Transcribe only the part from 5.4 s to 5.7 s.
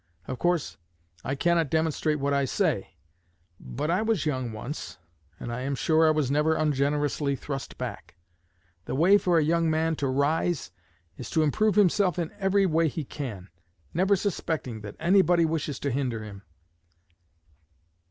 I